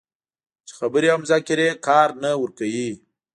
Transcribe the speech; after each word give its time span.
چې 0.67 0.73
خبرې 0.79 1.07
او 1.13 1.17
مذاکرې 1.23 1.67
کار 1.87 2.09
نه 2.23 2.31
ورکوي 2.41 2.89